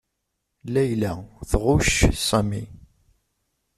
[0.73, 1.13] Layla
[1.49, 1.91] tɣucc
[2.27, 2.63] Sami.